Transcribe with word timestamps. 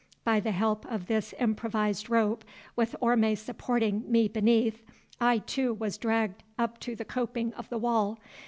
By 0.23 0.39
the 0.39 0.51
help 0.51 0.83
of 0.91 1.05
this 1.05 1.31
improvised 1.37 2.09
rope, 2.09 2.43
with 2.75 2.95
Orme 3.01 3.35
supporting 3.35 4.11
me 4.11 4.27
beneath, 4.27 4.81
I, 5.19 5.37
too, 5.37 5.75
was 5.75 5.99
dragged 5.99 6.41
up 6.57 6.79
to 6.79 6.95
the 6.95 7.05
coping 7.05 7.53
of 7.53 7.69
the 7.69 7.77
wall. 7.77 8.17